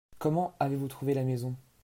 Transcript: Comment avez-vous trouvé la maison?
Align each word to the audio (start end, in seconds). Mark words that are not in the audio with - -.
Comment 0.17 0.55
avez-vous 0.59 0.87
trouvé 0.87 1.13
la 1.13 1.23
maison? 1.23 1.55